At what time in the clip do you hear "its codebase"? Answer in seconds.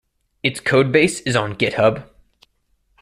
0.41-1.21